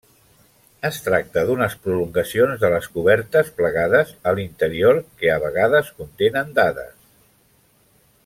[0.87, 6.93] Es tracta d'unes prolongacions de les cobertes plegades a l'interior, que a vegades contenen dades.